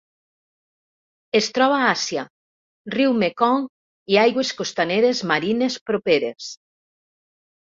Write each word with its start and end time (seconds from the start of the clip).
Es 1.39 1.49
troba 1.57 1.75
a 1.79 1.89
Àsia: 1.89 2.23
riu 2.95 3.13
Mekong 3.25 3.67
i 4.15 4.19
aigües 4.23 4.53
costaneres 4.63 5.23
marines 5.33 5.79
properes. 5.91 6.53